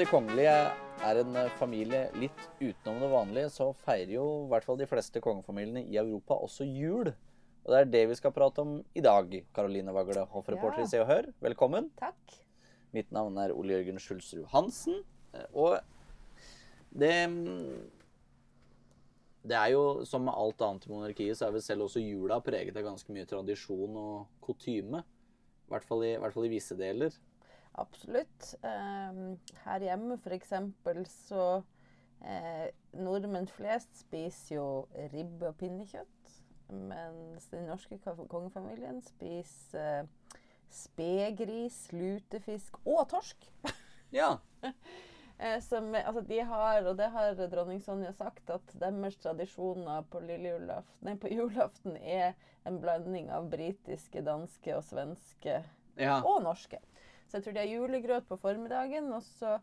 [0.00, 0.52] de kongelige
[1.04, 4.88] er en eh, familie litt utenom det vanlige, så feirer jo i hvert fall de
[4.88, 7.10] fleste kongefamiliene i Europa også jul.
[7.60, 9.34] Og det er det vi skal prate om i dag.
[9.56, 10.86] Karoline Vagle, hoffreporter Ja.
[10.86, 11.90] i Se og Hør, velkommen.
[12.00, 12.38] Takk.
[12.96, 15.02] Mitt navn er Ole Jørgen Skjulsrud Hansen.
[15.34, 15.80] eh, Og
[16.96, 17.14] det
[19.42, 22.40] Det er jo som med alt annet i monarkiet, så er vel selv også jula
[22.40, 25.00] preget av ganske mye tradisjon og kutyme.
[25.00, 27.10] I hvert fall i, i, hvert fall i visse deler.
[27.78, 28.54] Absolutt.
[28.64, 30.52] Um, her hjemme f.eks.
[31.28, 31.44] så
[32.24, 34.66] eh, Nordmenn flest spiser jo
[35.12, 36.34] ribbe og pinnekjøtt.
[36.70, 43.52] Mens den norske kongefamilien spiser eh, spegris, lutefisk og torsk.
[44.14, 44.36] Ja.
[45.40, 50.20] Eh, som, altså de har, og det har dronning Sonja sagt, at deres tradisjoner på,
[50.28, 52.34] julaften, nei, på julaften er
[52.68, 55.62] en blanding av britiske, danske og svenske
[55.96, 56.18] ja.
[56.18, 56.82] og norske.
[57.30, 59.60] Så jeg tror de er julegrøt på formiddagen, og så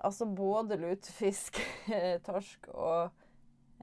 [0.00, 1.60] altså både lutefisk,
[2.26, 3.08] torsk og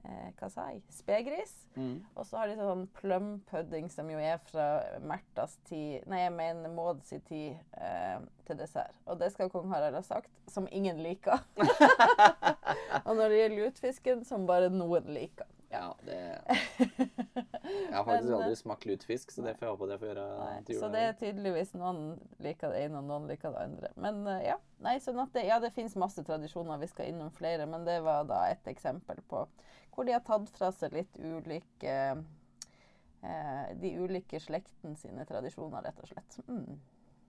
[0.04, 1.54] eh, hva sa jeg, spegris.
[1.74, 1.98] Mm.
[2.14, 4.68] Og så har de sånn plum pudding, som jo er fra
[5.02, 8.98] Märthas tid Nei, jeg mener Maud sin tid eh, til dessert.
[9.06, 11.42] Og det skal kong Harald ha sagt, som ingen liker.
[13.06, 15.50] og når det gjelder lutefisken, som bare noen liker.
[15.68, 16.18] Ja, det
[17.68, 20.10] Jeg har faktisk Men, aldri smakt lutefisk, så det får jeg håpe at jeg får
[20.10, 22.02] gjøre Nei, til så det er tydeligvis noen
[22.44, 23.92] liker det ene, og noen liker det andre.
[24.00, 27.68] Men eh, ja, nei, sånn det, ja, det finnes masse tradisjoner, vi skal innom flere,
[27.70, 29.46] men det var da et eksempel på
[29.98, 35.98] hvor de har tatt fra seg litt ulike eh, De ulike slekten sine tradisjoner, rett
[36.04, 36.38] og slett.
[36.46, 36.78] Mm.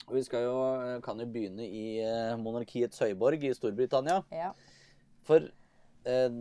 [0.09, 0.57] Og vi jo,
[1.05, 4.21] kan jo begynne i eh, monarkiets høyborg i Storbritannia.
[4.33, 4.51] Ja.
[5.25, 5.49] For
[6.05, 6.37] eh,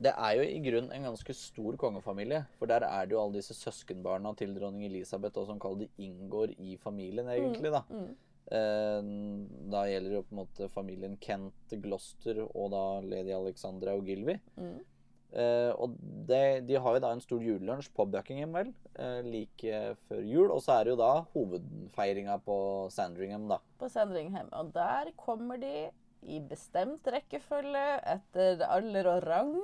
[0.00, 2.44] det er jo i grunn en ganske stor kongefamilie.
[2.58, 6.06] For der er det jo alle disse søskenbarna til dronning Elisabeth og som kaller det
[6.06, 7.72] inngår i familien, egentlig.
[7.76, 7.84] da.
[7.90, 8.10] Mm.
[8.50, 9.68] Mm.
[9.70, 14.08] da gjelder det jo på en måte familien Kent, Gloster og da lady Alexandra og
[14.08, 14.40] Gilvy.
[14.56, 14.80] Mm.
[15.30, 15.94] Eh, og
[16.26, 20.50] det, de har jo da en stor julelunsj på Buckingham, vel, eh, like før jul.
[20.50, 22.56] Og så er det jo da hovedfeiringa på
[22.90, 23.60] Sandringham, da.
[23.78, 24.50] På Sandringham.
[24.58, 25.90] Og der kommer de
[26.22, 29.54] i bestemt rekkefølge, etter alder og rang.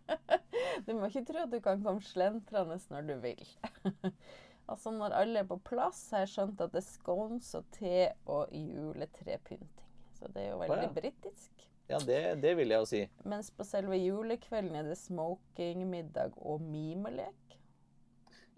[0.86, 3.42] du må ikke tro at du kan komme slentrende når du vil.
[4.70, 8.08] altså Når alle er på plass, har jeg skjønt at det er scones og te
[8.26, 9.88] og juletrepynting.
[10.18, 10.94] Så det er jo veldig Å, ja.
[10.96, 11.66] britisk.
[11.90, 13.00] Ja, det, det vil jeg jo si.
[13.26, 17.56] Mens på selve julekvelden er det smoking, middag og mimelek.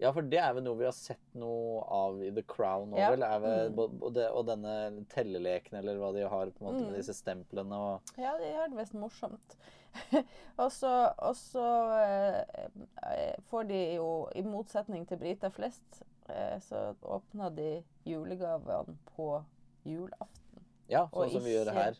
[0.03, 2.99] Ja, for det er vel noe vi har sett noe av i The Crown òg,
[2.99, 3.11] Ja.
[3.13, 3.79] Er Mm.
[4.03, 6.89] og, det, og denne telleleken, eller hva de har på en måte Mm.
[6.91, 9.55] med disse stemplene og Ja, det er visst morsomt.
[10.59, 11.63] og så, og så
[12.01, 12.67] eh,
[13.13, 19.43] eh, får de jo, i motsetning til briter flest, eh, så åpner de julegavene på
[19.85, 20.63] julaften.
[20.89, 21.95] Ja, Og sånn som vi gjør her.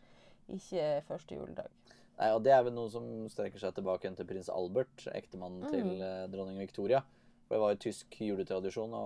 [0.50, 1.70] Ikke første juledag.
[2.20, 5.72] Nei, og det er vel noe som strekker seg tilbake til prins Albert, ektemannen Mm.
[5.72, 7.02] til eh, dronning Victoria.
[7.48, 9.04] For det var jo tysk juletradisjon å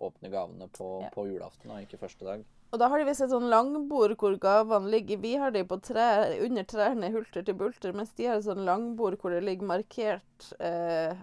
[0.00, 1.08] åpne gavene på, Ja.
[1.14, 2.44] på julaften, og ikke første dag.
[2.72, 5.16] Og da har de visst et sånn langbord hvor gavene ligger.
[5.22, 8.64] Vi har de på trær, under trærne hulter til bulter, mens de har et sånn
[8.66, 11.14] langbord hvor det ligger markert eh,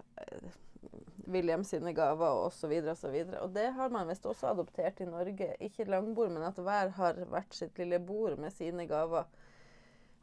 [1.27, 3.41] William sine gaver og så videre og så videre.
[3.43, 5.51] Og det har man visst også adoptert i Norge.
[5.63, 9.25] Ikke langbord, men at hver har hvert sitt lille bord med sine gaver.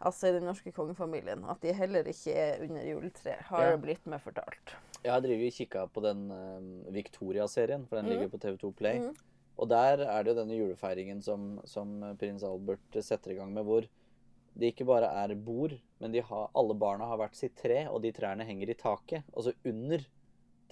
[0.01, 1.43] Altså i den norske kongefamilien.
[1.53, 3.77] At de heller ikke er under juletreet, har Ja.
[3.77, 4.77] blitt meg fortalt.
[5.05, 8.13] Jeg har drevet og kikka på den uh, Victoria-serien, for den mm.
[8.13, 9.01] ligger på TV2 Play.
[9.01, 9.15] Mm.
[9.61, 13.65] Og der er det jo denne julefeiringen som, som prins Albert setter i gang med,
[13.69, 13.85] hvor
[14.57, 18.01] det ikke bare er bord, men de har, alle barna har hvert sitt tre, og
[18.03, 19.29] de trærne henger i taket.
[19.33, 20.03] Og så under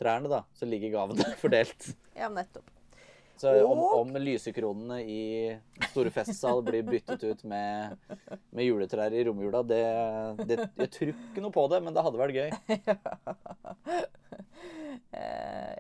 [0.01, 1.93] trærne, da, så ligger gavene fordelt.
[2.17, 2.78] Ja, nettopp.
[3.39, 5.21] Så om, om lysekronene i
[5.93, 7.95] store festsal blir byttet ut med,
[8.51, 9.83] med juletrær i romjula, det,
[10.49, 12.51] det Jeg tror ikke noe på det, men det hadde vært gøy.
[15.15, 15.77] Eh,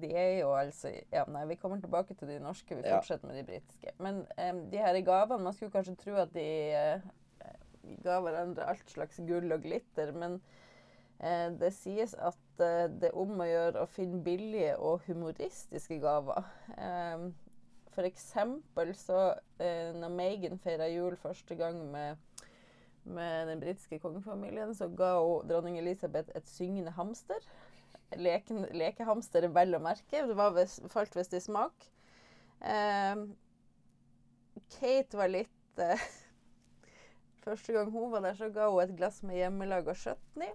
[0.00, 2.76] de er jo altså Ja, nei, vi kommer tilbake til de norske.
[2.78, 3.00] Vi Ja.
[3.00, 3.92] fortsetter med de britiske.
[3.98, 6.46] Men um, de her gavene Man skulle kanskje tro at de
[6.78, 7.00] uh,
[8.04, 10.59] ga hverandre alt slags gull og glitter, men eh,
[11.60, 16.46] det sies at eh, det er om å gjøre å finne billige og humoristiske gaver.
[16.76, 17.28] Eh,
[17.90, 19.18] for eksempel så
[19.60, 22.16] eh, når Megan feira jul første gang med
[23.04, 27.40] med den britiske kongefamilien, så ga hun dronning Elisabeth et syngende hamster.
[28.16, 30.24] Leken, lekehamster, vel å merke.
[30.26, 31.86] Det var vis, falt visst i smak.
[32.60, 33.22] Eh,
[34.76, 36.08] Kate var litt eh,
[37.44, 40.52] Første gang hun var der, så ga hun et glass med hjemmelaga chutney.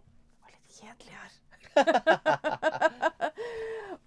[0.81, 1.31] Det her.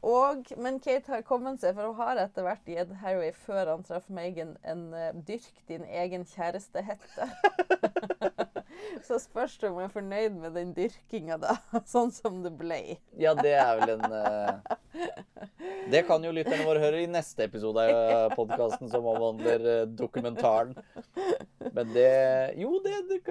[0.08, 3.84] Og, men Kate har kommet seg, for hun har etter hvert gitt Harry før han
[3.86, 7.28] traff Megan, en uh, 'dyrk din egen kjæreste'-hette.
[9.08, 11.56] Så spørs det om jeg er fornøyd med den dyrkinga, da.
[11.94, 12.98] Sånn som det ble.
[13.18, 14.54] Ja, det er vel en uh...
[15.88, 20.76] Det kan jo lytterne våre høre i neste episode av podkasten som omhandler dokumentaren.
[21.72, 22.12] Men det
[22.60, 23.22] Jo, det, det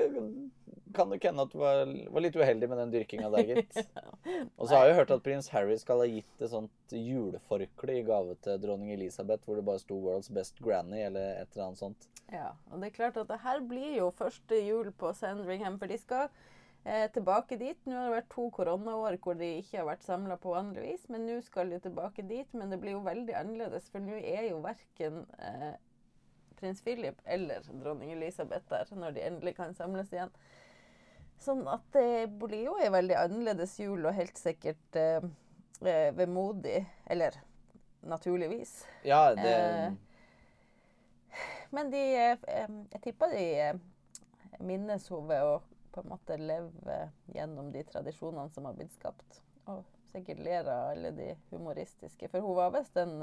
[0.95, 3.79] kan nok hende at du var, var, litt uheldig med den dyrkinga der, gitt.
[4.59, 8.03] Og så har jeg hørt at prins Harry skal ha gitt et sånt juleforkle i
[8.07, 11.83] gave til dronning Elisabeth, hvor det bare sto 'World's Best Granny' eller et eller annet
[11.83, 12.09] sånt.
[12.31, 15.91] Ja, og det er klart at det her blir jo første jul på Sandringham, for
[15.91, 16.27] de skal
[16.83, 17.79] eh, tilbake dit.
[17.85, 21.07] Nå har det vært to koronaår hvor de ikke har vært samla på vanlig vis,
[21.13, 22.53] men nå skal de tilbake dit.
[22.53, 25.75] Men det blir jo veldig annerledes, for nå er jo verken eh,
[26.57, 30.33] prins Philip eller dronning Elisabeth der når de endelig kan samles igjen.
[31.41, 35.21] Sånn at det blir jo ei veldig annerledes jul, og helt sikkert eh,
[35.85, 36.81] eh vemodig.
[37.05, 37.37] Eller
[38.01, 38.85] naturligvis.
[39.03, 39.55] Ja, det...
[39.55, 39.93] Eh,
[41.69, 42.37] men de eh,
[42.91, 43.75] Jeg tipper de eh,
[44.59, 45.57] minnes henne ved å
[45.91, 46.97] på en måte leve
[47.33, 49.39] gjennom de tradisjonene som har blitt skapt.
[49.65, 49.81] Og
[50.11, 52.29] sikkert ler av alle de humoristiske.
[52.29, 53.15] For hun var visst en,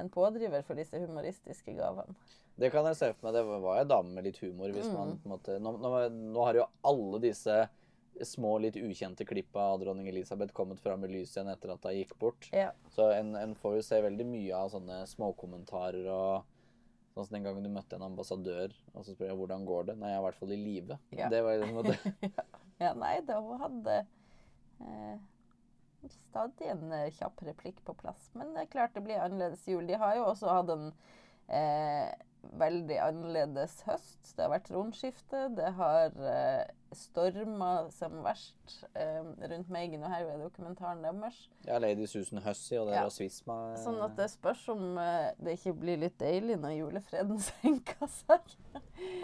[0.00, 2.14] en pådriver for disse humoristiske gavene.
[2.56, 3.36] Det kan jeg se for meg.
[3.36, 4.72] Det var en dame med litt humor.
[4.72, 4.94] hvis mm.
[4.96, 5.58] man på en måte...
[5.60, 7.58] Nå, nå, nå, har jo alle disse
[8.24, 11.96] små, litt ukjente klippa av dronning Elisabeth kommet fram i lyset igjen etter at hun
[11.98, 12.48] gikk bort.
[12.56, 12.70] Ja.
[12.94, 16.52] Så en, en, får jo se veldig mye av sånne småkommentarer og
[17.16, 19.94] Sånn som den gangen du møtte en ambassadør, og så spør jeg hvordan går det.
[19.96, 20.98] Nei, jeg er i hvert fall i live.
[21.16, 21.30] Ja.
[21.32, 22.32] Det var liksom det.
[22.84, 23.94] ja, nei, da hun hadde
[24.84, 25.14] eh,
[26.12, 28.30] stadig en eh, kjapp replikk på plass.
[28.34, 29.86] Men det er klart det blir annerledes jul.
[29.88, 30.88] De har jo også hatt en
[31.48, 32.12] eh,
[32.54, 34.32] veldig annerledes høst.
[34.36, 35.46] Det har vært rundskifte.
[35.56, 36.64] Det har eh,
[36.96, 41.38] storma som verst eh, rundt Meghan og Harry, dokumentaren deres.
[41.66, 43.06] Ja, Lady Susan Hussey og det ja.
[43.06, 43.58] rasisma.
[43.72, 43.80] Eh.
[43.84, 48.54] Sånn at det spørs om eh, det ikke blir litt deilig når julefreden senker seg.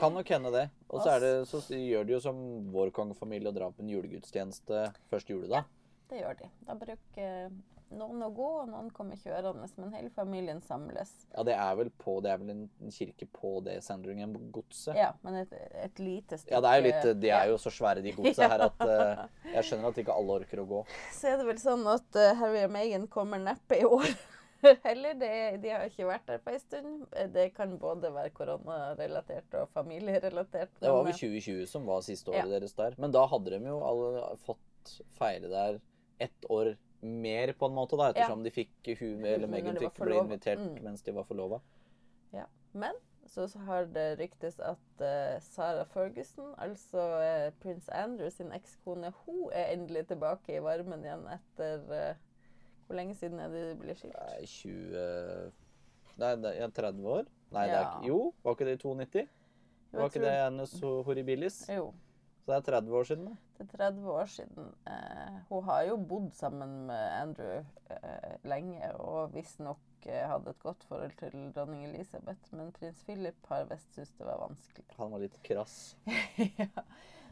[0.00, 0.66] kan nok hende det.
[0.88, 2.42] Og så, det, så gjør de jo som
[2.72, 5.62] vår kongefamilie og drar på en julegudstjeneste første juledag.
[5.62, 5.81] Ja,
[6.12, 6.48] det gjør de.
[6.68, 7.52] Da bruker
[7.96, 9.68] noen å gå, og noen kommer kjørende.
[9.80, 11.12] Men hele familien samles.
[11.32, 14.96] Ja, det er vel, på, det er vel en kirke på det Sandringham-godset?
[14.98, 17.72] Ja, men et, et, lite stykke Ja, det er jo litt, de er jo så
[17.74, 20.84] svære, de godsa her, at uh, jeg skjønner at ikke alle orker å gå.
[21.16, 24.12] Så er det vel sånn at uh, Harry og Meghan kommer neppe i år.
[24.86, 25.16] Heller.
[25.18, 27.06] Det, de har ikke vært der på en stund.
[27.34, 30.70] Det kan både være koronarelatert og familierelatert.
[30.78, 32.52] Det var vel 2020 som var siste året ja.
[32.60, 32.94] deres der.
[33.02, 35.80] Men da hadde de jo alle fått feire der
[36.24, 38.48] ett år mer, på en måte, da, ettersom ja.
[38.48, 40.76] de fikk hun, eller Megan fikk bli invitert mm.
[40.84, 41.58] mens de var forlova.
[42.30, 42.46] Ja.
[42.72, 42.94] Men
[43.26, 49.48] så har det ryktes at uh, Sarah Ferguson, altså uh, prins Andrew sin ekskone, hun
[49.52, 52.14] er endelig tilbake i varmen igjen etter uh,
[52.86, 54.16] Hvor lenge siden er det de ble skilt?
[54.18, 55.52] Nei, 20
[56.20, 57.30] Nei, det er 30 år?
[57.54, 57.72] Nei, ja.
[57.72, 59.28] det ikke Jo, var ikke det i 92?
[59.92, 60.74] Var ikke det hennes
[61.06, 61.62] horribilis?
[61.72, 61.92] Jo.
[62.42, 63.32] Så det er 30 år siden?
[63.62, 63.72] Da?
[63.72, 64.70] Det er 30 år siden.
[64.86, 70.62] Eh, hun har jo bodd sammen med Andrew eh, lenge og visstnok eh, hadde et
[70.62, 72.54] godt forhold til dronning Elisabeth.
[72.54, 74.86] Men prins Philip har visst syntes det var vanskelig.
[74.98, 75.96] Han var litt krass?
[76.58, 76.68] ja.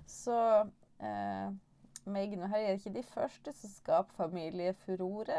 [0.06, 0.38] Så
[1.00, 1.50] eh,
[2.08, 5.36] Meghan og Harry er ikke de første som skaper familiefurore.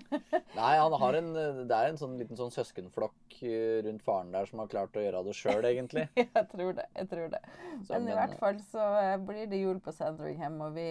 [0.58, 1.28] Nei, han har en,
[1.68, 5.04] det er en sånn liten sånn søskenflokk eh, rundt faren der som har klart å
[5.04, 6.06] gjøre det sjøl, egentlig.
[6.22, 6.86] jeg tror det.
[6.96, 7.42] jeg tror det.
[7.84, 10.88] Så, men, men, i hvert fall så eh, blir det jul på Sandringham, og vi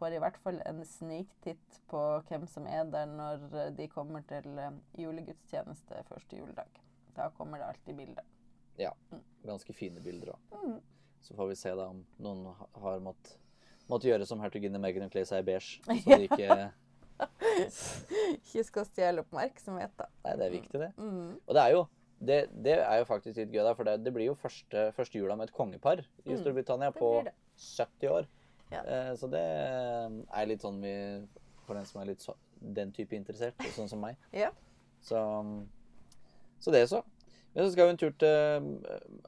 [0.00, 4.24] får i hvert fall en sniktitt på hvem som er der når eh, de kommer
[4.30, 4.60] til
[4.98, 6.82] julegudstjeneste første juledag.
[7.16, 8.26] Da kommer det alltid bilder.
[8.80, 8.92] Ja.
[9.12, 9.24] Mm.
[9.46, 10.60] Ganske fine bilder òg.
[10.64, 10.78] Mm.
[11.20, 12.46] Så får vi se da om noen
[12.82, 13.36] har måttet
[13.90, 15.80] måtte gjøre som hertuginne Meghan og kle seg i beige.
[16.04, 16.58] Så de ikke
[18.42, 20.08] Ikke skal stjele oppmerksomhet, da.
[20.26, 20.90] Nei, det er viktig, det.
[21.00, 21.36] Mm.
[21.38, 24.12] Og det er jo det, det, er jo faktisk litt gøy, da, for det, det
[24.14, 26.38] blir jo første, første, jula med et kongepar i mm.
[26.40, 27.10] Storbritannia på
[27.60, 28.28] 70 år.
[28.72, 28.80] Ja.
[28.80, 30.94] Eh, så det er litt sånn vi
[31.68, 34.16] For den som er litt så, den type interessert, sånn som meg.
[34.34, 34.48] Ja.
[35.04, 35.20] Så,
[36.62, 37.02] så det, så.
[37.52, 38.66] Men så skal vi en tur til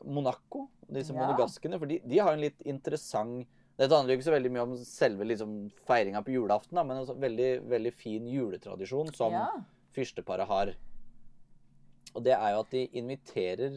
[0.05, 1.21] Monaco, disse ja.
[1.21, 1.79] monegaskene.
[1.81, 3.47] For de, de har en litt interessant
[3.79, 5.53] dette handler jo ikke så veldig mye om selve liksom,
[5.87, 9.45] feiringa på julaften, da, men en altså veldig, veldig fin juletradisjon som ja.
[9.95, 10.73] fyrsteparet har.
[12.17, 13.77] Og det er jo at de inviterer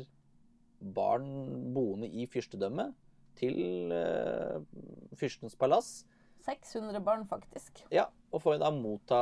[0.82, 1.28] barn
[1.76, 2.96] boende i fyrstedømmet
[3.38, 4.64] til uh,
[5.20, 6.00] fyrstens palass.
[6.48, 7.84] 600 barn, faktisk.
[7.94, 9.22] Ja, og får da motta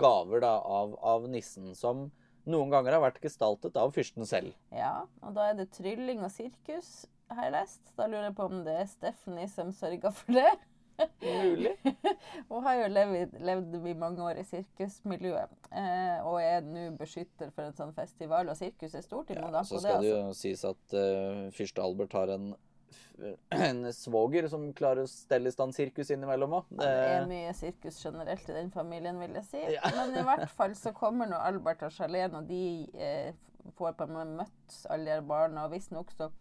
[0.00, 2.08] gaver da, av, av, nissen, som
[2.48, 4.50] noen ganger har vært gestaltet av fyrsten selv.
[4.74, 7.06] Ja, og da er det trylling og sirkus
[7.36, 7.94] har jeg lest.
[7.98, 10.50] Da lurer jeg på om det er Stephanie som sørger for det.
[11.22, 11.76] Mulig.
[12.48, 17.52] Hun har jo levd, levd i mange år i sirkusmiljøet, eh, og er nå beskytter
[17.54, 18.50] for en sånn festival.
[18.50, 20.32] Og sirkus er stort i Ja, så skal det altså.
[20.32, 22.50] jo sies at uh, fyrste Albert har en,
[23.68, 26.72] en svoger som klarer å stelle i stand sirkus innimellom òg.
[26.80, 29.62] Det er mye sirkus generelt i den familien, vil jeg si.
[29.76, 29.92] Ja.
[29.94, 33.30] Men i hvert fall så kommer nå Albert og Charlene, og de eh,
[33.78, 35.68] får på en måte møtt alle de barna.
[35.68, 36.32] Og visstnok så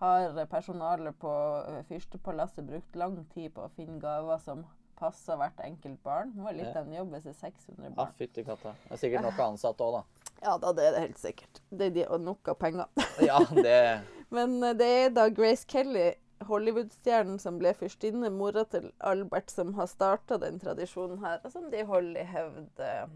[0.00, 1.32] har personalet på
[1.68, 4.64] eh, Fyrstepalasset brukt lang tid på å finne gaver som
[4.98, 6.32] passer hvert enkelt barn.
[6.36, 6.80] Det var litt Ja.
[6.82, 8.12] en jobb hvis det er 600 Ja, barn.
[8.18, 8.74] fytti katta.
[8.88, 10.28] Det er sikkert nok ansatte òg, da.
[10.44, 11.60] Ja da, det er det helt sikkert.
[11.70, 12.86] Det er de, og nok av penger.
[13.28, 13.78] Ja, det
[14.34, 16.12] Men eh, det er da Grace Kelly,
[16.44, 21.70] Hollywood-stjernen som ble fyrstinne, mora til Albert, som har starta den tradisjonen her, og som
[21.70, 23.06] de holder i hevd eh,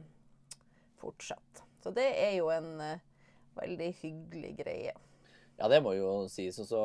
[1.01, 1.63] fortsatt.
[1.83, 2.71] Så det er jo en
[3.59, 4.95] veldig hyggelig greie.
[5.59, 6.59] Ja, det må jo sies.
[6.63, 6.83] Og så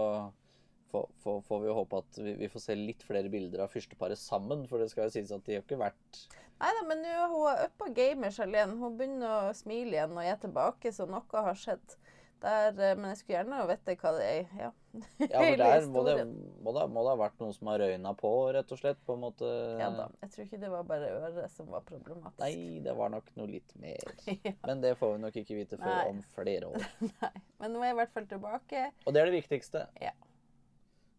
[0.94, 4.66] får, vi jo håpe at vi, vi får se litt flere bilder av fyrsteparet sammen.
[4.70, 6.26] For det skal jo sies at de har ikke vært
[6.64, 8.78] Nei da, men nå er hun uppa gamer, Charlene.
[8.80, 11.96] Hun begynner å smile igjen og er tilbake, så noe har skjedd.
[12.44, 14.56] Der, eh, men jeg skulle gjerne vite hva det er.
[14.60, 16.16] Ja, Ja, for der må det,
[16.62, 19.00] må, det, må det ha vært noen som har røyna på, rett og slett.
[19.08, 19.48] På en måte.
[19.80, 20.10] Ja da.
[20.26, 22.42] Jeg tror ikke det var bare øret som var problematisk.
[22.44, 24.04] Nei, det var nok noe litt mer.
[24.44, 24.52] Ja.
[24.68, 26.06] Men det får vi nok ikke vite før Nei.
[26.12, 26.86] om flere år.
[27.24, 27.32] Nei.
[27.64, 28.86] Men nå er jeg i hvert fall tilbake.
[29.06, 29.86] Og det er det viktigste.
[30.04, 30.12] Ja.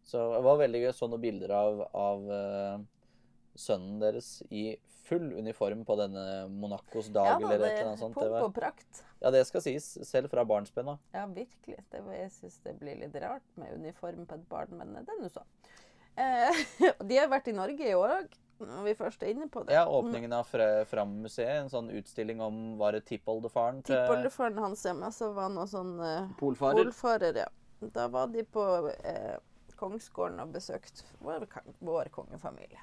[0.05, 0.91] Så det var veldig gøy.
[0.93, 2.83] Så noen bilder av, av eh,
[3.55, 7.81] sønnen deres i full uniform på denne Monacos dag, Ja da, eller det et eller
[7.83, 8.15] er annet sånt.
[8.17, 9.03] pomp og prakt.
[9.21, 9.89] ja, det skal sies.
[10.07, 10.99] Selv fra barnsben av.
[11.13, 11.77] Ja, virkelig.
[11.91, 15.21] Det jeg syns det blir litt rart med uniform på et barn, men det er
[15.21, 15.43] nå så.
[16.17, 16.65] Eh,
[17.09, 18.33] de har vært i Norge i år òg,
[18.65, 19.73] når vi først er inne på det.
[19.75, 21.57] Ja, åpningen av Fra- Fram-museet.
[21.65, 25.67] En sånn utstilling om var det tippoldefaren til Tippoldefaren hans hjemme, så var han noe
[25.69, 26.81] sånn eh, polfarer.
[26.87, 27.49] polfarer, ja.
[27.93, 28.63] Da var de på
[29.03, 29.35] eh,
[29.75, 31.43] Kongsgården og besøkt vår,
[31.83, 32.79] vår kongefamilie.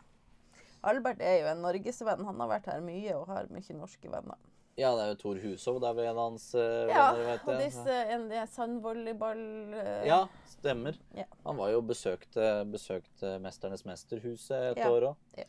[0.82, 2.24] Albert er jo en norgesvenn.
[2.26, 4.40] Han har vært her mye og har mye norske venner.
[4.80, 5.78] Ja, det er jo Tor Hushov.
[5.82, 9.42] Det er vel en av hans uh, Ja, venner, og disse en, de sandvolleyball...
[9.76, 10.96] Uh, Ja, stemmer.
[11.16, 11.26] Ja.
[11.44, 15.26] Han var jo besøkte, besøkte Mesternes mesterhuset et Ja, år òg.
[15.38, 15.48] ja.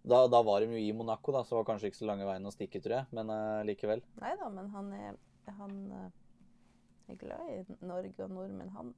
[0.00, 2.46] Da, da var de jo i Monaco, da, så var kanskje ikke så lange veien
[2.48, 3.08] å stikke, tror jeg.
[3.16, 4.00] Men uh, likevel.
[4.20, 5.18] Nei da, men han er,
[5.58, 6.06] han eh,
[7.12, 8.94] er glad i Norge og nordmenn, han.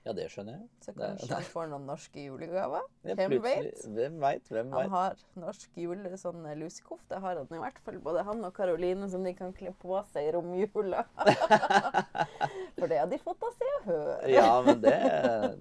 [0.00, 0.62] Ja, det skjønner jeg.
[0.80, 2.80] Så Det- kanskje han får noen norske julegaver.
[3.04, 3.82] Ja, Hvem vet?
[3.84, 4.90] Hvem vet, Hvem Han veit?
[4.94, 7.98] har norsk jule, sånn eh, lusekofte har han i hvert fall.
[8.00, 11.04] Både han og Karoline som de kan kle på seg i romjula.
[12.80, 14.24] For det har de fått av Se og Hør.
[14.32, 14.96] Ja, men det,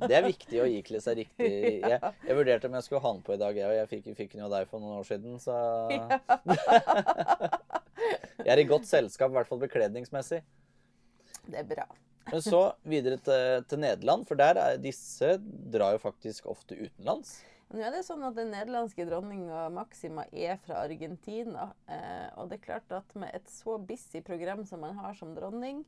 [0.07, 1.51] det er viktig å ikle seg riktig.
[1.89, 4.09] Jeg, jeg vurderte om jeg skulle ha den på i dag, jeg, og jeg fikk,
[4.17, 5.55] fikk den jo av deg for noen år siden, så
[8.39, 10.39] Jeg er i godt selskap, i hvert fall bekledningsmessig.
[11.49, 11.85] Det er bra.
[12.27, 15.37] Men så videre til, til Nederland, for der er disse
[15.73, 17.39] drar jo faktisk ofte utenlands.
[17.69, 21.69] Nå er det sånn at Den nederlandske dronninga Maxima er fra Argentina.
[21.85, 25.35] Eh, og det er klart at med et så busy program som man har som
[25.37, 25.83] dronning,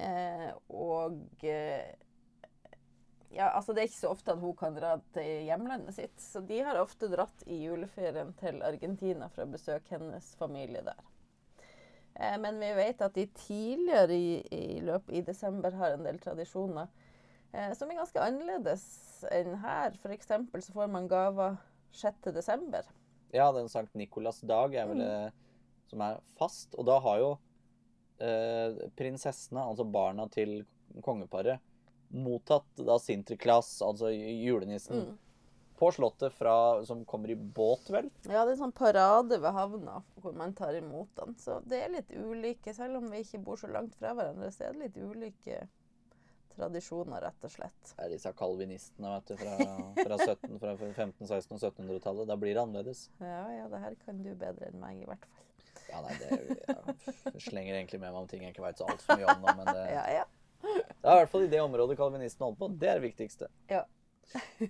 [0.00, 1.92] eh, og eh,
[3.30, 6.16] ja, altså Det er ikke så ofte at hun kan dra til hjemlandet sitt.
[6.18, 11.04] Så de har ofte dratt i juleferien til Argentina for å besøke hennes familie der.
[12.16, 16.18] Eh, men vi vet at de tidligere i, i løpet i desember har en del
[16.18, 16.88] tradisjoner
[17.52, 18.84] eh, som er ganske annerledes
[19.30, 19.94] enn her.
[20.00, 20.26] F.eks.
[20.66, 21.56] så får man gaver
[21.92, 22.30] 6.
[22.34, 22.82] desember.
[23.34, 24.90] Ja, den Sankt Nikolas dag er Mm.
[24.90, 25.32] vel det
[25.90, 26.74] som er fast.
[26.78, 27.30] Og da har jo
[28.20, 30.64] eh, prinsessene, altså barna til
[31.02, 31.58] kongeparet,
[32.10, 35.18] mottatt da Sinterklaas, altså julenissen, Mm.
[35.80, 38.10] På slottet fra, som kommer i båt, vel?
[38.28, 41.36] Ja, det er sånn parade ved havna hvor man tar imot den.
[41.40, 42.74] Så det er litt ulike.
[42.76, 45.62] Selv om vi ikke bor så langt fra hverandre, så er det litt ulike
[46.54, 47.92] tradisjoner, rett og slett.
[47.94, 49.54] Det er disse kalvinistene vet du, fra,
[50.02, 52.28] fra, 17, fra 1500-, 1600- og 1700-tallet.
[52.28, 53.06] Da blir det annerledes.
[53.22, 55.46] Ja, ja, det her kan du bedre enn meg, i hvert fall.
[55.90, 56.28] Ja, nei, det
[57.32, 59.54] jeg slenger egentlig med meg om ting jeg ikke veit så altfor mye om nå,
[59.58, 60.26] men det, Ja, ja.
[60.60, 62.68] det er i hvert fall i det området kalvinistene holder på.
[62.82, 63.48] Det er det viktigste.
[63.72, 63.86] Ja.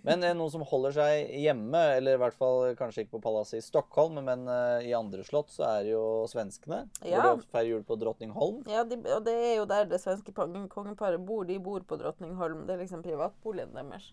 [0.07, 3.61] Men eh, noen som holder seg hjemme, eller i hvert fall kanskje ikke på palasset
[3.61, 6.83] i Stockholm, men eh, i andre slott, så er det jo svenskene.
[7.05, 7.21] Ja.
[7.21, 8.63] Hvor de feirer jul på Drottningholm.
[8.71, 11.45] Ja, de, og det er jo der det svenske kongeparet bor.
[11.49, 12.65] De bor på Drottningholm.
[12.69, 14.11] Det er liksom privatboligen deres.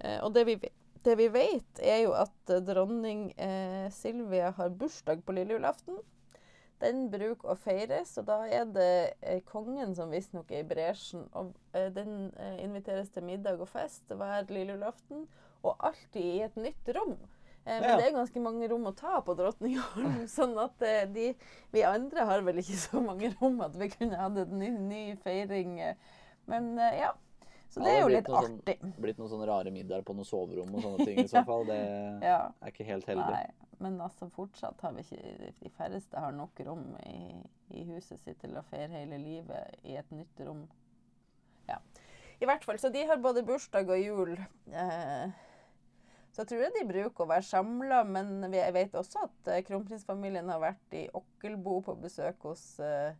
[0.00, 0.58] Eh, og det vi,
[1.04, 3.28] det vi vet, er jo at dronning
[3.92, 5.98] Silvia har bursdag på lille julaften.
[6.84, 8.88] Den bruker å feires, og da er det
[9.24, 11.24] eh, kongen som visstnok er i bresjen.
[11.32, 15.24] Og eh, den eh, inviteres til middag og fest hver lille julaften,
[15.64, 17.14] og alltid i et nytt rom.
[17.64, 17.96] Eh, men Ja.
[17.96, 21.30] det er ganske mange rom å ta på Drottningholm, sånn at eh, de
[21.72, 25.04] vi andre har vel ikke så mange rom at vi kunne hatt en ny, ny
[25.24, 25.78] feiring.
[26.52, 27.14] Men eh, ja.
[27.74, 28.60] Så det er jo litt artig.
[28.68, 31.42] Det sånn- Blitt noen sånne rare middager på noen soverom og sånne ting i så
[31.48, 31.64] fall.
[31.66, 31.78] Det
[32.22, 32.38] Ja.
[32.62, 33.30] er ikke helt heldig.
[33.34, 37.42] Nei, men altså fortsatt har vi ikke De færreste har nok rom i,
[37.74, 40.68] i huset sitt til å feire hele livet i et nytt rom.
[41.68, 41.80] Ja.
[42.40, 42.78] I hvert fall.
[42.78, 44.32] Så de har både bursdag og jul.
[44.70, 45.30] Eh,
[46.34, 50.48] så jeg tror de bruker å være samla, men jeg vet også at eh, kronprinsfamilien
[50.50, 53.14] har vært i Okkelbo på besøk hos eh,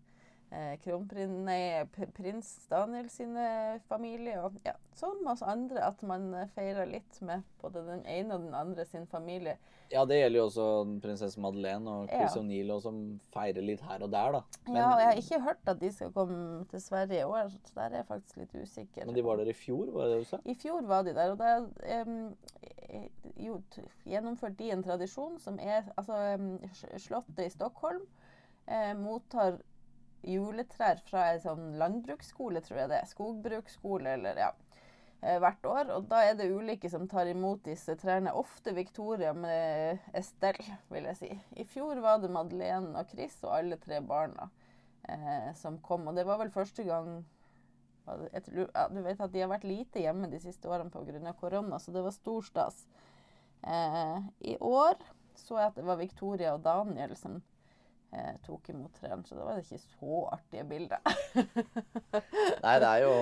[0.54, 4.38] eh, kronprin, nei, p- prins Daniel sine familie.
[4.46, 8.46] Og ja, som oss andre, at man eh, feirer litt med både den ene og
[8.46, 9.58] den andre sin familie.
[9.92, 10.66] Ja, det gjelder jo også
[11.04, 12.40] prinsesse Madeleine og Chris Ja.
[12.40, 13.00] O'Neill, som
[13.34, 14.40] feirer litt her og der, da.
[14.66, 17.52] Men, ja, og jeg har ikke hørt at de skal komme til Sverige i år,
[17.52, 19.04] så der er jeg faktisk litt usikker.
[19.06, 20.40] men de var der i fjor, var det det du sa?
[20.44, 21.52] I fjor var de der, og da
[23.44, 23.58] jo,
[24.08, 26.58] gjennomførte de en tradisjon som er Altså, um,
[27.00, 28.02] Slottet i Stockholm
[28.68, 29.58] eh, mottar
[30.26, 33.10] juletrær fra en sånn landbruksskole, tror jeg det er.
[33.10, 34.50] Skogbruksskole, eller ja.
[35.20, 35.92] eh, Hvert år.
[35.96, 38.32] Og da er det ulike som tar imot disse trærne.
[38.34, 41.30] Ofte Victoria med Estelle, vil jeg si.
[41.60, 44.50] I fjor var det Madeleine og Chris og alle tre barna
[45.08, 46.08] eh, som kom.
[46.08, 47.24] Og det var vel første gang
[48.04, 51.32] tror- ja, Du vet at de har vært lite hjemme de siste årene pga.
[51.40, 52.86] korona, så det var stor stas.
[53.62, 54.94] Eh, I år
[55.34, 57.42] så jeg at det var Victoria og Daniel som
[58.14, 61.00] eh, tok imot trærne, så da var det ikke så artige bilder.
[62.62, 63.12] Nei, det er jo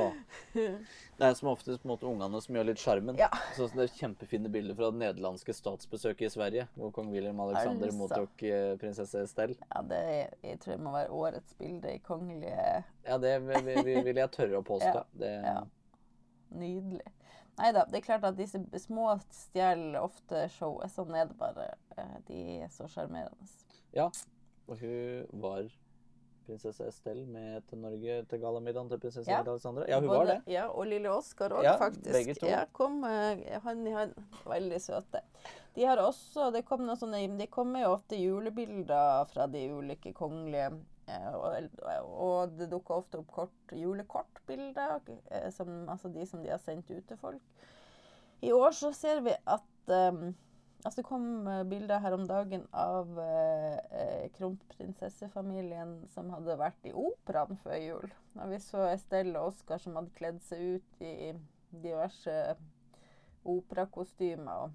[1.19, 3.19] Det er som oftest på en måte ungene som gjør litt sjarmen.
[3.21, 3.29] Ja.
[3.57, 7.89] Som det er kjempefine bilder fra det nederlandske statsbesøket i Sverige, hvor kong William Alexander
[7.89, 7.99] Altså.
[8.03, 9.57] mottok eh, prinsesse Estelle.
[9.73, 10.03] Ja, det
[10.43, 12.67] jeg tror jeg må være årets bilde i kongelige
[13.07, 14.93] Ja, det vil, vil, vil jeg tørre å påstå.
[15.03, 15.05] Ja.
[15.25, 15.59] Det, Ja.
[16.53, 17.05] Nydelig.
[17.57, 20.93] Nei da, det er klart at disse små stjeler ofte showet.
[20.93, 21.67] Sånn er det bare.
[21.97, 23.49] Eh, De er så sjarmerende.
[23.97, 24.11] ja.
[24.69, 25.67] Og hun var
[26.47, 29.41] prinsesse Estelle med til Norge til gallamiddagen til prinsesse Ja.
[29.43, 29.85] Alexandra.
[29.89, 30.39] Ja, hun var det.
[30.51, 32.13] Ja, og lille Oskar òg, Ja, faktisk.
[32.13, 32.47] begge to.
[32.47, 34.15] Ja, kom eh, i hånd.
[34.47, 35.21] Veldig søte.
[35.75, 40.13] De har også Det kom noe sånne De kommer jo ofte julebilder fra de ulike
[40.13, 40.73] kongelige.
[41.09, 41.71] eh, Og,
[42.19, 46.91] og det dukker ofte opp kort, julekortbilder, eh, som, altså de som de har sendt
[46.91, 47.41] ut til folk.
[48.43, 50.33] I år så ser vi at eh,
[50.83, 56.91] Altså Det kom eh, bilder her om dagen av eh, eh, kronprinsessefamilien som hadde vært
[56.91, 58.15] i operaen før jul.
[58.35, 61.33] Og vi så Estelle og Oskar som hadde kledd seg ut i
[61.71, 62.35] diverse
[63.47, 64.73] operakostymer.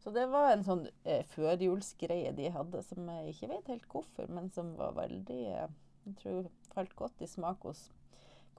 [0.00, 4.30] Så det var en sånn eh, førjulsgreie de hadde, som jeg ikke vet helt hvorfor,
[4.32, 7.90] men som var veldig eh, Jeg tror falt godt i smak hos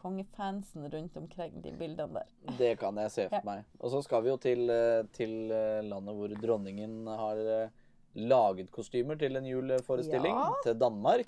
[0.01, 2.57] kongefansen rundt omkring, de bildene der.
[2.57, 3.41] Det kan jeg se for Ja.
[3.45, 3.63] meg.
[3.79, 7.69] Og så skal vi jo til, eh, til eh, landet hvor dronningen har eh,
[8.15, 10.35] laget kostymer til en juleforestilling.
[10.35, 10.53] Ja.
[10.63, 11.27] Til Danmark.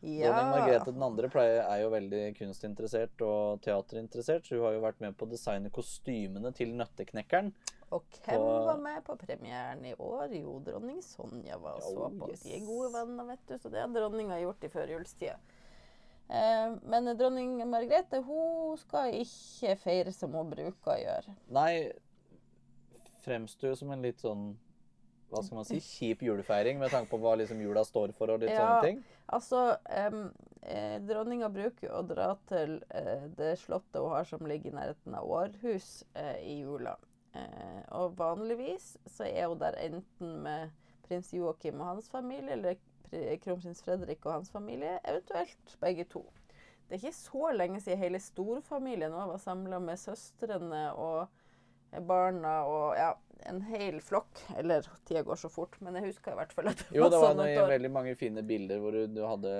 [0.00, 1.28] Dronning Margrethe 2.
[1.28, 5.30] pleier- er jo veldig kunstinteressert og teaterinteressert, så hun har jo vært med på å
[5.30, 7.52] designe kostymene til Nøtteknekkeren.
[7.92, 10.30] Og hvem på- var med på premieren i år?
[10.32, 12.30] Jo, dronning Sonja var og så Oh, på.
[12.30, 12.42] yes.
[12.44, 15.36] De er gode venner, vet du, så det har dronninga gjort i førjulstida.
[16.30, 21.36] Eh, men dronning Margrethe hun skal ikke feire som hun bruker å gjøre.
[21.56, 21.72] Nei,
[23.24, 24.52] fremstår jo som en litt sånn
[25.30, 28.42] hva skal man si, kjip julefeiring med tanke på hva liksom jula står for og
[28.42, 28.62] litt Ja.
[28.62, 29.02] sånne ting.
[29.30, 29.60] Altså,
[30.10, 34.72] um, eh, dronninga bruker jo å dra til eh, det slottet hun har som ligger
[34.72, 36.96] i nærheten av Århus eh, i jula.
[37.38, 40.74] Eh, og vanligvis så er hun der enten med
[41.06, 42.78] prins Joakim og hans familie, eller
[43.44, 46.24] kronprins Fredrik og hans familie, eventuelt begge to.
[46.88, 51.28] Det er ikke så lenge siden hele storfamilien var samla med søstrene og
[52.06, 53.12] barna og ja,
[53.50, 54.40] en hel flokk.
[54.58, 57.20] Eller tida går så fort, men jeg husker i hvert fall at det Jo, det
[57.22, 59.52] var sånn noen, veldig mange fine bilder hvor du, du hadde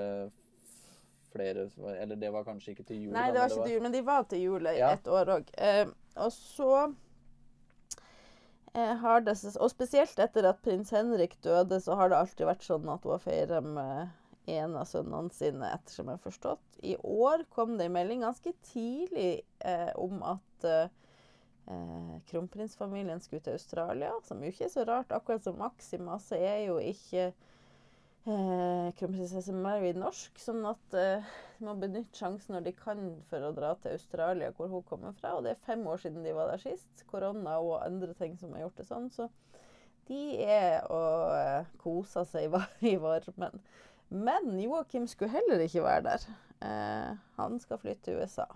[1.30, 3.14] flere Eller det var kanskje ikke til jul.
[3.14, 4.92] Nei, det var ikke til jul, men de var til jul Ja.
[4.98, 5.54] et år òg.
[5.54, 5.84] Eh,
[6.18, 6.72] og så
[8.74, 13.04] det Og spesielt etter at prins Henrik døde, så har det alltid vært sånn at
[13.04, 14.10] hun har feira med
[14.50, 16.80] en av sønnene sine, ettersom jeg har forstått.
[16.82, 20.88] I år kom det en melding ganske tidlig eh, om at eh,
[21.70, 25.12] eh, kronprinsfamilien skulle til Australia, som jo ikke er så rart.
[25.14, 27.30] Akkurat som Maxima, så er jo ikke
[28.26, 31.30] eh, kronprinsesse Mary norsk, sånn at eh,
[31.64, 35.36] må benytte sjansen når de kan for å dra til Australia, hvor hun kommer fra.
[35.36, 37.04] Og det er fem år siden de var der sist.
[37.10, 39.10] Korona og andre ting som har gjort det sånn.
[39.14, 39.28] Så
[40.10, 42.56] de er og eh, koser seg
[42.92, 43.62] i varmen.
[44.10, 46.26] Men Joakim skulle heller ikke være der.
[46.66, 48.48] Eh, han skal flytte til USA.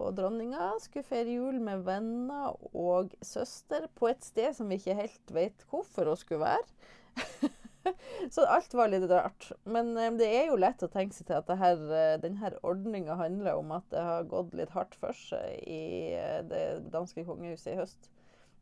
[0.00, 4.96] Og dronninga skulle feire jul med venner og søster på et sted som vi ikke
[4.96, 7.51] helt vet hvorfor hun skulle være.
[8.34, 9.50] så alt var litt rart.
[9.64, 13.16] Men um, det er jo lett å tenke seg til at her, eh, denne ordninga
[13.20, 16.64] handler om at det har gått litt hardt for seg i eh, det
[16.94, 18.10] danske kongehuset i høst.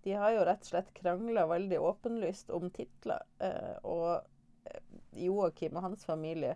[0.06, 3.24] De har jo rett og slett krangla veldig åpenlyst om titler.
[3.42, 4.76] Uh, og
[5.16, 6.54] Joakim og hans familie,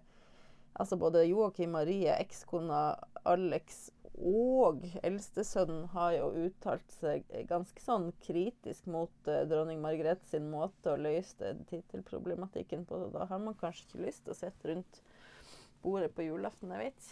[0.79, 2.94] altså både Joakim Marie, ekskona
[3.29, 10.46] Alex og eldstesønnen har jo uttalt seg ganske sånn kritisk mot uh, dronning Margrethe sin
[10.53, 13.00] måte å løse tittelproblematikken på.
[13.14, 15.00] Da har man kanskje ikke lyst til å sitte rundt
[15.83, 17.11] bordet på julaften, jeg vet.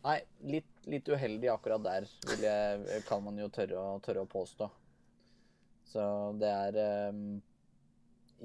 [0.00, 0.16] Nei,
[0.48, 2.08] litt, litt uheldig akkurat der,
[2.40, 4.70] jeg, kan man jo tørre å, tørre å påstå.
[5.90, 6.02] Så
[6.40, 6.76] det er
[7.10, 7.40] um,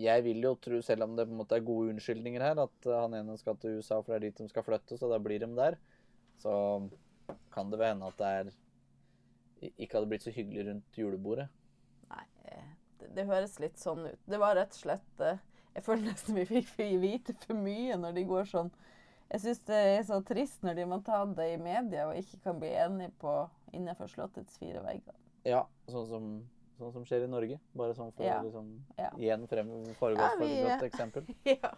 [0.01, 2.91] Jeg vil jo tro, selv om det på en måte er gode unnskyldninger her, at
[2.91, 5.39] han ene skal til USA, for det er dit de skal flytte, så da blir
[5.39, 5.79] de der.
[6.43, 6.51] Så
[7.53, 8.53] kan det vel hende at det er
[9.79, 11.47] ikke hadde blitt så hyggelig rundt julebordet.
[12.11, 12.65] Nei, eh,
[12.99, 14.19] det, det høres litt sånn ut.
[14.29, 15.39] Det var rett og slett eh,
[15.75, 18.69] Jeg føler nesten vi fikk vite for mye når de går sånn.
[19.31, 22.37] Jeg syns det er så trist når de må ta det i media og ikke
[22.43, 23.31] kan bli enige på
[23.73, 25.15] innenfor Slottets fire vegger.
[25.47, 26.27] Ja, sånn som,
[26.77, 27.57] sånn som skjer i Norge.
[27.73, 28.69] Bare sånn for Ja, å liksom
[29.01, 29.09] ja.
[29.17, 31.27] igjen frem foregå Ja, for vi- et godt eksempel.
[31.55, 31.73] ja.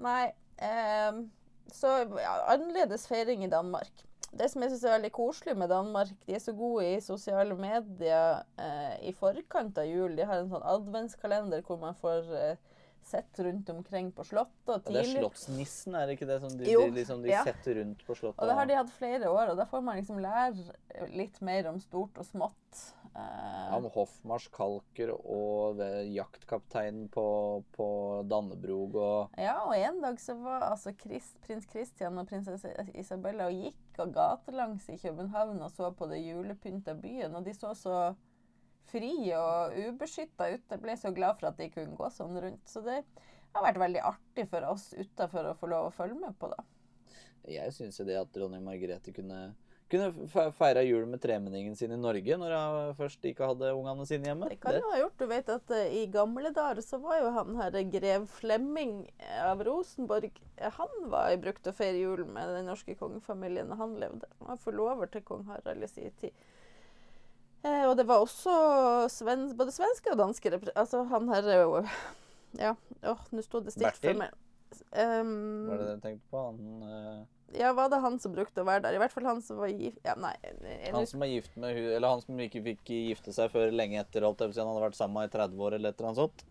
[0.00, 0.30] Nei
[0.64, 1.24] ehm,
[1.72, 4.06] Så ja, annerledes feiring i Danmark.
[4.30, 7.56] Det som jeg syns er veldig koselig med Danmark, de er så gode i sosiale
[7.58, 10.14] medier eh, i forkant av jul.
[10.14, 12.68] De har en sånn adventskalender hvor man får eh,
[13.06, 14.86] sett rundt omkring på slottet.
[14.86, 17.42] Og det er Slottsnissen, er det ikke det som de, Jo, de, liksom, de ja.
[17.46, 18.40] setter rundt på Slottet?
[18.42, 21.70] Og det har de hatt flere år, og da får man liksom lære litt mer
[21.72, 22.82] om stort og smått.
[23.10, 25.80] Eh, Om hoffmarskalker og
[26.14, 27.24] jaktkapteinen på,
[27.74, 27.88] på
[28.30, 33.48] Dannebrog og Ja, og en dag så var altså Christ, prins Christian og prinsesse Isabella
[33.50, 37.74] og gikk og gatelangs i København og så på det julepynta byen, og de så
[37.74, 37.96] så
[38.90, 40.66] fri og ubeskytta ut.
[40.70, 42.64] Jeg ble så glad for at de kunne gå sånn rundt.
[42.68, 43.02] Så det
[43.54, 46.62] har vært veldig artig for oss utafor å få lov å følge med på, da.
[47.48, 49.54] Jeg syns jo det at dronning Margrethe kunne,
[49.90, 54.28] kunne feira jul med tremenningen sin i Norge når hun først ikke hadde ungene sine
[54.28, 54.50] hjemme.
[54.52, 55.16] Det kan hun ha gjort.
[55.18, 59.02] Du vet at uh, i gamle dager så var jo han her grev Flemming
[59.40, 63.98] av Rosenborg eh, Han var brukt å feire jul med den norske kongefamilien da han
[64.02, 64.30] levde.
[64.38, 66.36] Han var forlover til kong Harald i sin tid.
[67.62, 68.52] Eh, og det var også
[69.12, 71.82] sven, både svenske og danske Altså han her er jo
[72.56, 72.72] Ja,
[73.04, 74.32] åh, nå sto det stilt for meg.
[74.94, 76.40] Um, Var det det jeg tenkte på?
[76.46, 78.96] Han, uh, Ja, var det han som brukte å være der?
[78.96, 81.74] I hvert fall han som var gift Ja, nei jeg, han som er gift med
[81.74, 84.54] hun, eller han som ikke fikk gifte seg før lenge etter, alt det.
[84.56, 86.46] Han hadde vært sammen i 30 år eller et eller annet sånt.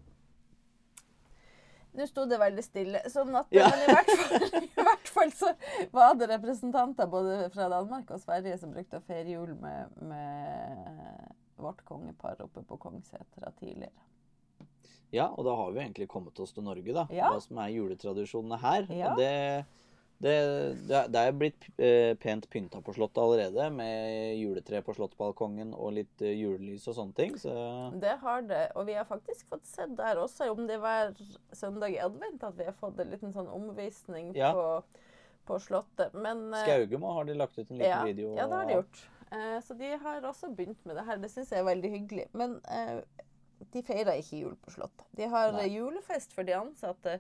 [1.97, 3.01] Nå sto det veldig stille.
[3.11, 3.67] Sånn at, Ja.
[3.71, 4.78] Men i hvert, fall,
[5.19, 5.53] fall så
[5.95, 11.33] var det representanter både fra Danmark og Sverige som brukte å feire jul med, med
[11.59, 13.91] vårt kongepar oppe på Kongssetra tidligere.
[15.11, 17.07] Ja, og da har vi egentlig kommet oss til Norge, da.
[17.09, 17.31] Ja.
[17.33, 18.85] Hva som er juletradisjonene her.
[18.93, 19.15] Ja.
[19.17, 19.29] Det,
[20.21, 20.33] det,
[20.85, 25.95] det, er- er blitt eh, pent pynta på Slottet allerede, med juletre på slottsbalkongen og
[25.97, 27.33] litt eh, julelys og sånne ting.
[27.41, 27.55] Så
[28.03, 31.15] Det har det, og vi har faktisk fått sett der også, om det var
[31.57, 34.53] søndag i advent, at vi har fått en liten sånn omvisning Ja.
[34.53, 34.67] på,
[35.49, 36.13] på Slottet.
[36.13, 39.01] Men Skaugemo har de lagt ut en liten ja, video Ja, det har de gjort.
[39.31, 41.17] Eh, så de har også begynt med det her.
[41.21, 42.27] Det syns jeg er veldig hyggelig.
[42.37, 43.01] Men eh,
[43.73, 45.07] de feirer ikke jul på Slottet.
[45.17, 45.65] De har Nei.
[45.67, 47.19] eh, julefest for de ansatte,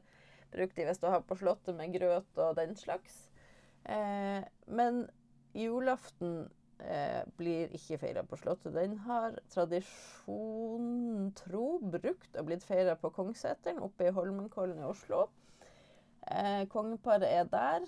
[0.53, 3.25] bruker de visst å ha på Slottet med grøt og den slags.
[3.85, 5.03] Eh, men
[5.57, 6.47] julaften
[6.79, 8.73] eh, blir ikke feira på Slottet.
[8.73, 15.27] Den har tradisjonen tro brukt og blitt feira på Kongsseteren oppe i Holmenkollen i Oslo.
[16.29, 17.85] Eh, kongeparet er der.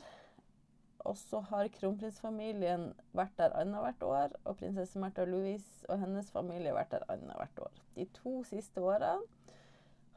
[1.08, 6.76] Og så har kronprinsfamilien vært der annethvert år, og prinsesse Märtha Louise og hennes familie
[6.76, 7.80] vært der annethvert år.
[7.96, 9.16] De to siste årene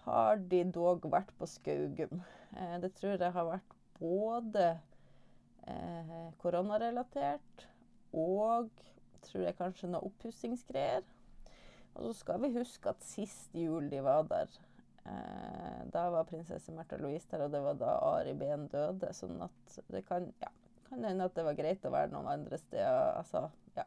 [0.04, 2.20] har de dog vært på Skaugum.
[2.52, 4.66] Eh, det tror jeg har vært både
[5.66, 7.68] eh, koronarelatert
[8.12, 8.68] og
[9.24, 11.06] tror jeg kanskje noe oppussingsgreier.
[11.94, 14.52] Og så skal vi huske at sist jul de var der,
[15.06, 19.14] eh, da var prinsesse Märtha Louise der, og det var da Ari Behn døde.
[19.16, 20.52] Sånn at det kan, ja,
[20.88, 23.12] kan hende at det var greit å være noen andre steder.
[23.18, 23.84] Altså, ja.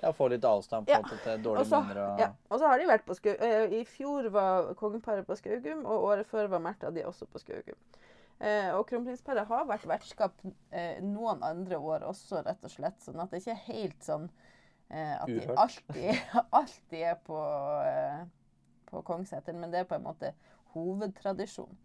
[0.00, 1.00] Ja, få litt avstand på Ja.
[1.24, 3.34] til dårlige så, minner og ja, og så har de vært på Skau...
[3.36, 7.42] eh, I fjor var kongeparet på Skaugum, og året før var Märtha de også på
[7.42, 7.76] Skaugum.
[8.40, 10.38] Eh, og kronprinsparet har vært vertskap
[10.72, 12.96] eh, noen andre år også, rett og slett.
[13.04, 14.30] Sånn at det ikke er helt sånn
[14.88, 16.22] eh, at de alltid,
[16.62, 17.42] alltid er på,
[17.84, 18.22] eh,
[18.88, 20.32] på Kongsseteren, men det er på en måte
[20.72, 21.76] hovedtradisjon.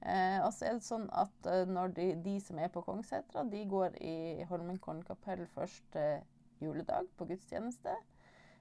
[0.00, 3.42] Eh, og så er det sånn at eh, når de, de som er på Kongssetra,
[3.50, 6.04] de går i Holmenkollen kapell første
[6.62, 7.96] juledag på gudstjeneste.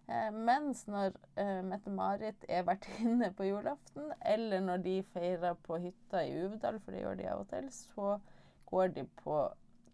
[0.07, 6.23] Eh, mens når eh, Mette-Marit er vertinne på julaften, eller når de feirer på hytta
[6.25, 8.17] i Uvdal, for det gjør de av og til, så
[8.71, 9.41] går de på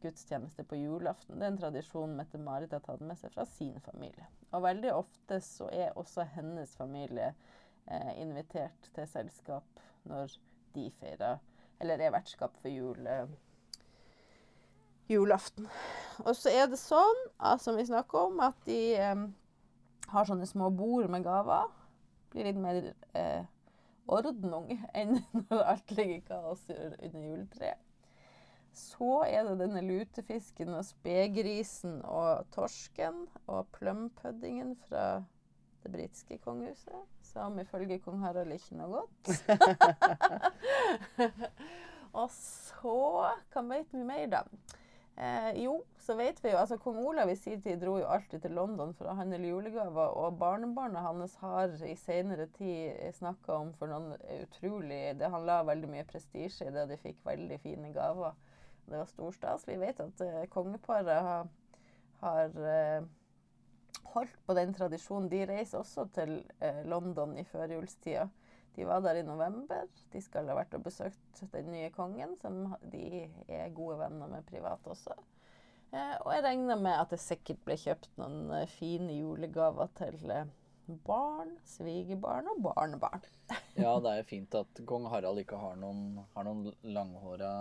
[0.03, 1.39] gudstjeneste på julaften.
[1.39, 4.27] Det er en tradisjon Mette-Marit har tatt med seg fra sin familie.
[4.53, 7.31] Og veldig ofte så er også hennes familie
[7.87, 10.35] eh, invitert til selskap når
[10.75, 11.37] de feira
[11.83, 13.27] eller er vertskap for jul, eh,
[15.09, 15.67] julaften.
[16.23, 19.25] Og så er det sånn, ah, som vi snakker om, at de eh,
[20.13, 21.71] har sånne små bord med gaver.
[22.31, 23.43] Blir litt mer eh,
[24.07, 27.89] ordnung enn når alt ligger i kaos under juletreet.
[28.73, 35.21] Så er det denne lutefisken og spegrisen og torsken og plumpuddingen fra
[35.83, 39.33] det britiske kongehuset, som ifølge kong Harald ikke noe godt.
[42.21, 42.95] og så
[43.53, 44.43] Hva vet vi mer, da?
[45.15, 48.41] Eh, jo, så vet vi jo altså Kong Olav i sin tid dro jo alltid
[48.41, 50.15] til London for å handle julegaver.
[50.17, 55.61] Og barnebarnet hans har i senere tid snakka om for noen utrolig det Han la
[55.67, 58.33] veldig mye prestisje i det, og de fikk veldig fine gaver.
[58.87, 59.67] Det var stor stas.
[59.67, 61.45] Vi vet at eh, kongeparet har,
[62.23, 63.05] har uh,
[64.13, 65.29] holdt på den tradisjonen.
[65.31, 68.27] De reiser også til uh, London i førjulstida.
[68.75, 69.85] De var der i november.
[70.13, 74.47] De skal ha vært og besøkt den nye kongen, som de er gode venner med
[74.49, 75.13] privat også.
[75.93, 80.31] Eh, og jeg regner med at det sikkert ble kjøpt noen eh, fine julegaver til
[80.33, 80.49] eh,
[80.85, 83.23] barn, svigerbarn og barnebarn.
[83.83, 87.51] ja, det er jo fint at kong Harald ikke har noen, har noen langhåra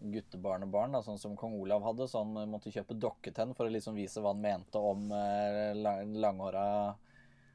[0.00, 2.08] guttebarnebarn, da, sånn som kong Olav hadde.
[2.10, 6.66] Så han måtte kjøpe dokketenn for å liksom vise hva han mente om eh, langhåra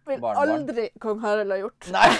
[0.08, 1.92] Vil aldri kong Harald ha gjort.
[1.96, 2.12] Nei!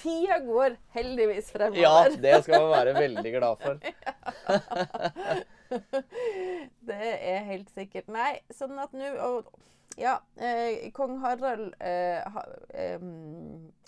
[0.00, 1.82] Tida går heldigvis fremover.
[1.82, 3.74] Ja, det skal vi være veldig glad for.
[6.90, 8.08] det er helt sikkert.
[8.12, 9.10] Nei, sånn at nå
[10.00, 13.00] Ja, eh, kong Harald eh, ha, eh,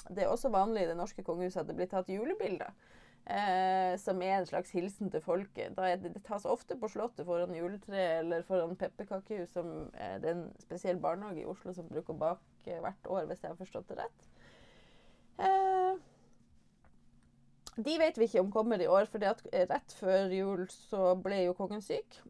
[0.08, 2.74] Det er også vanlig i det norske kongehuset at det blir tatt julebilder.
[3.22, 5.76] Eh, som er en slags hilsen til folket.
[5.78, 9.56] Det, det, tas ofte på Slottet foran juletreet eller foran pepperkakehus.
[9.56, 13.44] Eh, det er en spesiell barnehage i Oslo som bruker å bake hvert år, hvis
[13.44, 14.28] jeg har forstått det rett.
[15.38, 16.02] Eh,
[17.78, 21.56] de vet vi ikke om kommer i år, for rett før jul så ble jo
[21.56, 22.20] kongen syk.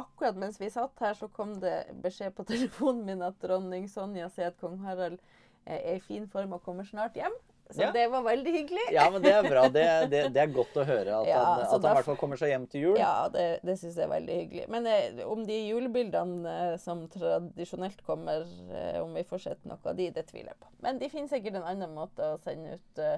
[0.00, 4.30] Akkurat mens vi satt her, så kom det beskjed på telefonen min at dronning Sonja
[4.32, 5.20] sier at kong Harald
[5.64, 7.36] eh, er i fin form og kommer snart hjem.
[7.72, 7.92] Så ja.
[7.92, 8.82] det var veldig hyggelig.
[8.92, 9.62] Ja, men det er bra.
[9.72, 12.18] Det, det, det er godt å høre at, ja, han, at han i hvert fall
[12.20, 12.98] kommer seg hjem til jul.
[13.00, 14.66] Ja, det, det syns jeg er veldig hyggelig.
[14.72, 19.80] Men eh, om de julebildene eh, som tradisjonelt kommer, eh, om vi får sett noe
[19.80, 20.72] av de, det tviler jeg på.
[20.84, 23.16] Men de finner sikkert en annen måte å sende ut eh,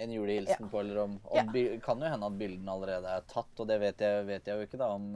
[0.00, 0.72] en julehilsen ja.
[0.72, 1.54] på, eller om, om.
[1.84, 4.68] Kan jo hende at bildene allerede er tatt, og det vet jeg, vet jeg jo
[4.68, 5.06] ikke, da, om,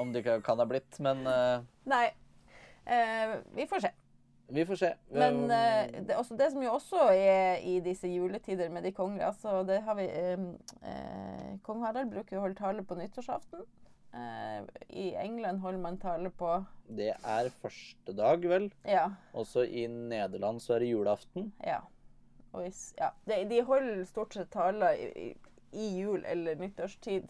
[0.00, 2.06] om de kan ha blitt, men uh, Nei.
[3.54, 3.90] vi får se.
[4.50, 4.94] Vi får se.
[5.12, 9.28] Men uh, det, også, det, som jo også er i disse juletider med de kongelige
[9.28, 10.46] altså det har vi, uh,
[10.80, 13.66] uh, Kong Harald bruker å holde tale på nyttårsaften.
[14.88, 16.48] I England holder man tale på
[16.96, 18.70] Det er første dag, vel?
[18.88, 19.04] Ja.
[19.36, 21.52] Også i Nederland så er det julaften.
[21.60, 21.82] Ja.
[22.56, 23.10] Hvis, ja.
[23.28, 27.28] De, de, holder stort sett taler i, i, i jul eller nyttårstid.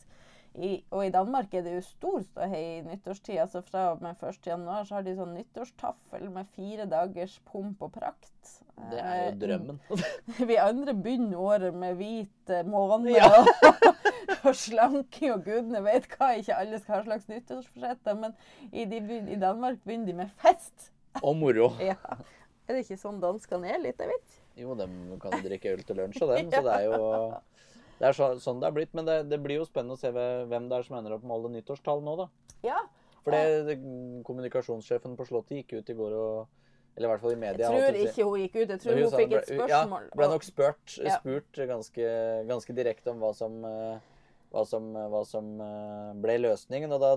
[0.58, 3.38] I, og i Danmark er det jo stor ståhei i nyttårstid.
[3.38, 7.92] altså Fra og med 1.1 så har de sånn nyttårstaffel med fire dagers pomp og
[7.94, 8.32] prakt.
[8.90, 9.78] Det er jo drømmen.
[10.50, 13.28] vi andre begynner året med hvit eh, måne ja.
[14.42, 16.32] og, slanking og gudene vet hva.
[16.38, 18.34] Ikke alle skal ha slags nyttårsforsetter, men
[18.72, 20.90] i, de, i, Danmark begynner de med fest.
[21.26, 21.72] Og moro.
[21.82, 21.98] ja.
[22.68, 24.34] Er det ikke sånn danskene er litt, jeg vet?
[24.58, 24.86] Jo, de
[25.22, 26.98] kan drikke øl til lunsj og dem, så det er jo
[27.98, 28.94] det er så, sånn det er blitt.
[28.96, 31.34] Men det, det, blir jo spennende å se hvem det er som ender opp med
[31.34, 32.28] å holde nyttårstall nå, da.
[32.66, 32.78] Ja.
[33.24, 33.78] For det,
[34.26, 36.38] kommunikasjonssjefen på Slottet gikk ut i går og
[36.96, 37.68] Eller i hvert fall i media.
[37.70, 38.70] Jeg tror ikke hun gikk ut.
[38.70, 40.06] Jeg tror hun, hun fikk et spørsmål.
[40.08, 42.08] Ja, ble nok spurt, spurt ganske,
[42.48, 43.60] ganske, direkte om hva som,
[44.54, 45.52] hva som, hva som
[46.24, 46.94] ble løsningen.
[46.96, 47.12] Og da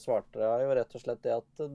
[0.00, 1.66] svarte hun jo rett og slett det at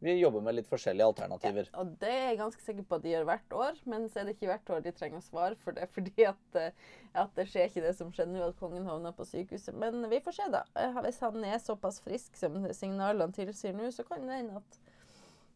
[0.00, 1.66] vi jobber med litt forskjellige alternativer.
[1.68, 4.22] Ja, og det er jeg ganske sikker på at de gjør hvert år, men så
[4.22, 5.90] er det ikke hvert år de trenger å svare for det.
[5.96, 9.28] Fordi at, eh, at det skjer ikke det som skjer nå, at kongen havner på
[9.28, 9.76] sykehuset.
[9.76, 10.64] Men vi får se, da.
[10.80, 14.80] Eh, hvis han er såpass frisk som signalene tilsier nå, så kan det hende at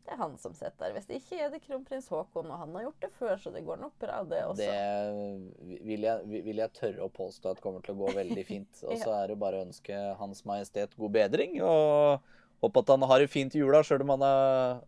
[0.05, 0.93] det er han som sitter der.
[0.99, 3.65] Hvis det ikke er det kronprins Haakon, og han har gjort det før, så det
[3.65, 4.67] går nok bra, det også.
[4.69, 8.83] Det vil jeg, vil jeg tørre å påstå at kommer til å gå veldig fint.
[8.91, 11.57] Og så er det bare å ønske Hans Majestet god bedring.
[11.65, 12.21] og
[12.65, 14.79] Håper at han har det fint i jula, sjøl om han har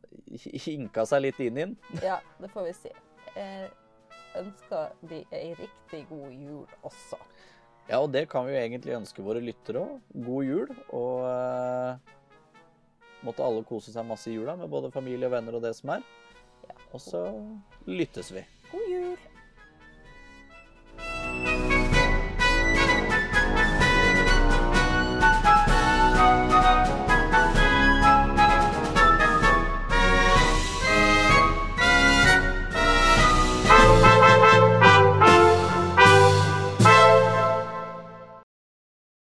[0.65, 1.75] hinka seg litt inn i den.
[2.09, 2.93] Ja, det får vi si.
[3.37, 3.69] Jeg
[4.41, 7.21] ønsker de ei riktig god jul også.
[7.87, 10.01] Ja, og det kan vi jo egentlig ønske våre lyttere òg.
[10.25, 10.73] God jul.
[10.97, 12.17] Og uh,
[13.27, 15.95] måtte alle kose seg masse i jula med både familie og venner og det som
[15.99, 16.07] er.
[16.97, 17.27] Og så
[17.87, 18.43] lyttes vi.
[18.73, 19.36] God jul!